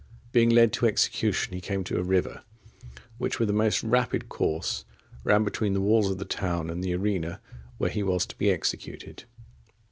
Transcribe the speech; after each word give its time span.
Being 0.31 0.49
led 0.49 0.73
to 0.73 0.87
execution, 0.87 1.53
he 1.53 1.61
came 1.61 1.83
to 1.83 1.99
a 1.99 2.03
river, 2.03 2.41
which, 3.19 3.37
with 3.39 3.51
a 3.51 3.53
most 3.53 3.83
rapid 3.83 4.29
course, 4.29 4.83
ran 5.23 5.43
between 5.43 5.73
the 5.73 5.79
wall 5.79 6.11
of 6.11 6.17
the 6.17 6.25
town 6.25 6.71
and 6.71 6.83
the 6.83 6.95
arena 6.95 7.39
where 7.77 7.91
he 7.91 8.01
was 8.01 8.25
to 8.25 8.35
be 8.39 8.49
executed. 8.49 9.25